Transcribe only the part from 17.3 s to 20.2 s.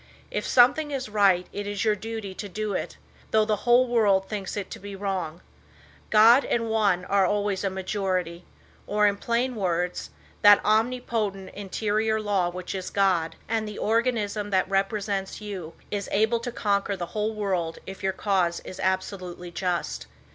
world if your cause is absolutely just.